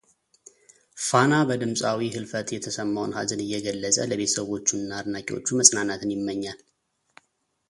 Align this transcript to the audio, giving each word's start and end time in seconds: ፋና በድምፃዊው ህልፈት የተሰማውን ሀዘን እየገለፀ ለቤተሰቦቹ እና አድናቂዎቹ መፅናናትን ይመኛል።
ፋና 1.07 1.33
በድምፃዊው 1.49 1.99
ህልፈት 2.15 2.47
የተሰማውን 2.55 3.13
ሀዘን 3.17 3.43
እየገለፀ 3.45 3.99
ለቤተሰቦቹ 4.11 4.67
እና 4.81 4.91
አድናቂዎቹ 5.01 5.47
መፅናናትን 5.61 6.15
ይመኛል። 6.17 6.59